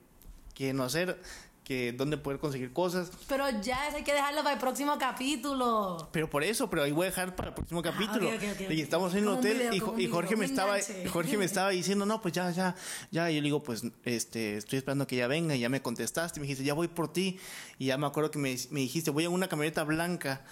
qué 0.53 0.75
no 0.75 0.83
hacer, 0.83 1.21
que 1.65 1.93
dónde 1.93 2.19
poder 2.19 2.39
conseguir 2.39 2.73
cosas. 2.75 3.11
Pero 3.27 3.49
ya 3.63 3.89
eso 3.89 3.97
hay 3.97 4.05
que 4.05 4.13
dejarlo 4.13 4.43
para 4.43 4.55
el 4.55 4.61
próximo 4.61 4.99
capítulo. 4.99 6.09
Pero 6.13 6.29
por 6.29 6.45
eso, 6.45 6.69
pero 6.69 6.83
ahí 6.83 6.93
voy 6.93 7.07
a 7.07 7.11
dejar 7.11 7.35
para 7.35 7.49
el 7.49 7.55
próximo 7.55 7.83
capítulo. 7.83 8.29
Ah, 8.31 8.35
ok, 8.37 8.71
y 8.71 8.81
estamos 8.83 9.13
en 9.15 9.21
el 9.21 9.29
hotel 9.29 9.57
video, 9.59 9.73
y, 9.75 9.79
Jo- 9.81 9.95
y 9.99 10.07
Jorge 10.09 10.35
video, 10.35 10.39
me 10.39 10.45
estaba 10.45 10.79
enganche. 10.79 11.09
Jorge 11.09 11.37
me 11.39 11.45
estaba 11.47 11.71
diciendo, 11.71 12.05
"No, 12.07 12.21
pues 12.21 12.35
ya 12.35 12.51
ya 12.51 12.75
ya." 13.11 13.31
Y 13.31 13.37
yo 13.37 13.41
le 13.41 13.47
digo, 13.47 13.63
"Pues 13.63 13.83
este, 14.05 14.59
estoy 14.59 14.77
esperando 14.79 15.07
que 15.07 15.17
ya 15.17 15.27
venga." 15.27 15.55
Y 15.57 15.61
ya 15.61 15.69
me 15.71 15.81
contestaste, 15.81 16.39
y 16.39 16.41
me 16.41 16.45
dijiste, 16.47 16.65
"Ya 16.65 16.75
voy 16.75 16.89
por 16.89 17.13
ti." 17.13 17.39
Y 17.79 17.87
ya 17.87 17.97
me 17.99 18.07
acuerdo 18.07 18.31
que 18.31 18.39
me, 18.39 18.55
me 18.71 18.81
dijiste, 18.81 19.11
"Voy 19.11 19.25
en 19.25 19.33
una 19.33 19.49
camioneta 19.49 19.85
blanca." 19.85 20.45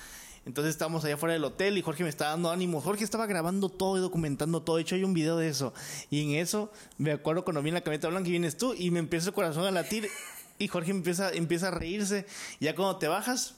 Entonces 0.45 0.71
estábamos 0.73 1.05
allá 1.05 1.17
fuera 1.17 1.35
del 1.35 1.45
hotel 1.45 1.79
y 1.79 1.83
Jorge 1.83 2.03
me 2.03 2.09
estaba 2.09 2.33
dando 2.33 2.51
ánimo. 2.51 2.81
Jorge 2.81 3.05
estaba 3.05 3.27
grabando 3.27 3.69
todo 3.69 3.97
y 3.97 4.01
documentando 4.01 4.61
todo. 4.63 4.75
De 4.75 4.83
hecho, 4.83 4.97
hay 4.97 5.05
un 5.05 5.15
video 5.15 5.37
de 5.37 5.49
eso. 5.49 5.73
Y 6.11 6.21
en 6.25 6.41
eso 6.41 6.73
me 6.99 7.13
acuerdo 7.13 7.45
cuando 7.45 7.63
vi 7.63 7.69
en 7.69 7.75
la 7.75 7.83
camioneta 7.83 8.09
blanca 8.09 8.27
y 8.27 8.33
vienes 8.33 8.57
tú 8.57 8.75
y 8.77 8.91
me 8.91 8.99
empieza 8.99 9.29
el 9.29 9.35
corazón 9.35 9.65
a 9.67 9.71
latir. 9.71 10.09
Y 10.63 10.69
Jorge 10.69 10.93
empieza, 10.93 11.33
empieza 11.33 11.69
a 11.69 11.71
reírse. 11.73 12.25
Ya 12.61 12.77
cuando 12.77 12.97
te 12.97 13.09
bajas 13.09 13.57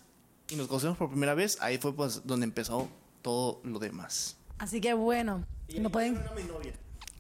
y 0.48 0.56
nos 0.56 0.68
conocemos 0.68 0.96
por 0.96 1.10
primera 1.10 1.34
vez, 1.34 1.58
ahí 1.60 1.76
fue 1.76 1.94
pues 1.94 2.22
donde 2.24 2.44
empezó 2.44 2.88
todo 3.20 3.60
lo 3.62 3.78
demás. 3.78 4.38
Así 4.56 4.80
que 4.80 4.94
bueno, 4.94 5.44
no 5.78 5.90
pueden. 5.90 6.16
Era 6.16 6.32
mi 6.32 6.44
novia. 6.44 6.72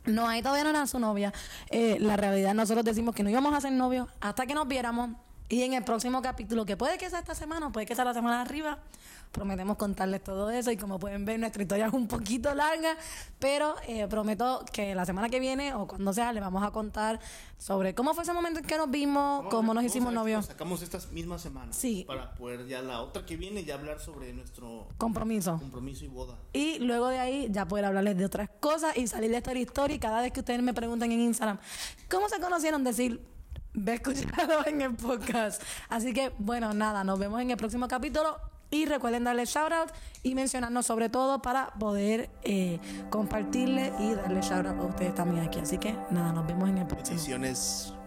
No, 0.06 0.26
ahí 0.26 0.40
todavía 0.40 0.64
no 0.64 0.70
era 0.70 0.86
su 0.86 0.98
novia. 0.98 1.34
Eh, 1.68 1.98
la 2.00 2.16
realidad, 2.16 2.54
nosotros 2.54 2.82
decimos 2.82 3.14
que 3.14 3.22
no 3.22 3.28
íbamos 3.28 3.52
a 3.52 3.60
ser 3.60 3.72
novios 3.72 4.08
hasta 4.20 4.46
que 4.46 4.54
nos 4.54 4.66
viéramos. 4.66 5.10
Y 5.48 5.62
en 5.62 5.74
el 5.74 5.84
próximo 5.84 6.22
capítulo, 6.22 6.64
que 6.64 6.76
puede 6.76 6.96
que 6.96 7.10
sea 7.10 7.18
esta 7.18 7.34
semana 7.34 7.66
o 7.66 7.72
puede 7.72 7.86
que 7.86 7.94
sea 7.94 8.04
la 8.04 8.14
semana 8.14 8.36
de 8.36 8.42
arriba, 8.42 8.78
prometemos 9.30 9.76
contarles 9.76 10.24
todo 10.24 10.50
eso. 10.50 10.70
Y 10.70 10.78
como 10.78 10.98
pueden 10.98 11.26
ver, 11.26 11.38
nuestra 11.38 11.62
historia 11.62 11.86
es 11.86 11.92
un 11.92 12.08
poquito 12.08 12.54
larga, 12.54 12.96
pero 13.38 13.74
eh, 13.86 14.06
prometo 14.08 14.64
que 14.72 14.94
la 14.94 15.04
semana 15.04 15.28
que 15.28 15.40
viene 15.40 15.74
o 15.74 15.86
cuando 15.86 16.14
sea, 16.14 16.32
les 16.32 16.42
vamos 16.42 16.62
a 16.62 16.70
contar 16.70 17.20
sobre 17.58 17.94
cómo 17.94 18.14
fue 18.14 18.22
ese 18.22 18.32
momento 18.32 18.60
en 18.60 18.64
que 18.66 18.78
nos 18.78 18.90
vimos, 18.90 19.46
cómo 19.50 19.74
nos 19.74 19.84
hicimos 19.84 20.14
novios. 20.14 20.46
Sacamos 20.46 20.80
estas 20.80 21.12
mismas 21.12 21.42
semanas. 21.42 21.76
Sí. 21.76 22.04
Para 22.06 22.32
poder 22.34 22.66
ya 22.66 22.80
la 22.80 23.02
otra 23.02 23.26
que 23.26 23.36
viene 23.36 23.64
ya 23.64 23.74
hablar 23.74 24.00
sobre 24.00 24.32
nuestro 24.32 24.88
Compromiso. 24.96 25.58
compromiso 25.58 26.06
y 26.06 26.08
boda. 26.08 26.38
Y 26.54 26.78
luego 26.78 27.08
de 27.08 27.18
ahí 27.18 27.48
ya 27.50 27.68
poder 27.68 27.84
hablarles 27.84 28.16
de 28.16 28.24
otras 28.24 28.48
cosas 28.60 28.96
y 28.96 29.06
salir 29.08 29.30
de 29.30 29.36
esta 29.38 29.52
historia. 29.52 29.96
Y 29.96 29.98
cada 29.98 30.22
vez 30.22 30.32
que 30.32 30.40
ustedes 30.40 30.62
me 30.62 30.72
pregunten 30.72 31.12
en 31.12 31.20
Instagram, 31.20 31.58
¿cómo 32.10 32.30
se 32.30 32.40
conocieron? 32.40 32.82
Decir, 32.82 33.20
ve 33.74 33.94
escuchado 33.94 34.66
en 34.66 34.80
el 34.80 34.94
podcast. 34.94 35.62
Así 35.88 36.12
que, 36.12 36.32
bueno, 36.38 36.72
nada, 36.72 37.04
nos 37.04 37.18
vemos 37.18 37.40
en 37.40 37.50
el 37.50 37.56
próximo 37.56 37.88
capítulo. 37.88 38.38
Y 38.70 38.86
recuerden 38.86 39.22
darle 39.22 39.44
shout 39.44 39.72
out 39.72 39.90
y 40.24 40.34
mencionarnos 40.34 40.86
sobre 40.86 41.08
todo 41.08 41.40
para 41.40 41.68
poder 41.74 42.30
eh, 42.42 42.80
compartirle 43.08 43.92
y 44.00 44.14
darle 44.14 44.40
shout 44.40 44.66
out 44.66 44.80
a 44.80 44.84
ustedes 44.84 45.14
también 45.14 45.46
aquí. 45.46 45.60
Así 45.60 45.78
que, 45.78 45.94
nada, 46.10 46.32
nos 46.32 46.46
vemos 46.46 46.68
en 46.68 46.78
el 46.78 46.86
próximo. 46.86 48.03